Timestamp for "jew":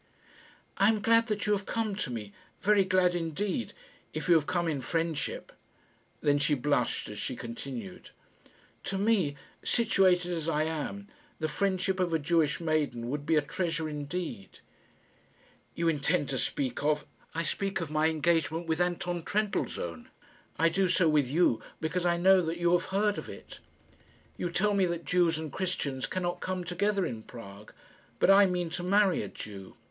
29.27-29.75